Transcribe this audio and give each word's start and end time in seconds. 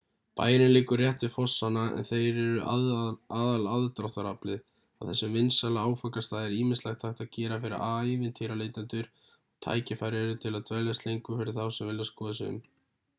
bærinn 0.39 0.63
liggur 0.75 1.01
rétt 1.03 1.23
við 1.25 1.31
fossana 1.33 1.81
en 1.97 2.07
þeir 2.07 2.23
eru 2.43 2.63
aðalaðdráttaraflið 2.71 4.63
á 4.99 5.01
þessum 5.11 5.37
vinsæla 5.41 5.83
áfangastað 5.91 6.47
er 6.47 6.57
ýmislegt 6.63 7.07
hægt 7.09 7.23
að 7.27 7.31
gera 7.39 7.61
fyrir 7.67 7.87
ævintýraleitendur 8.17 9.13
og 9.29 9.63
tækifæri 9.69 10.23
eru 10.25 10.43
til 10.49 10.57
að 10.61 10.69
dveljast 10.73 11.07
lengur 11.11 11.41
fyrir 11.43 11.57
þá 11.63 11.65
sem 11.79 11.93
vilja 11.93 12.13
skoða 12.13 12.39
sig 12.43 12.55
um 12.57 12.61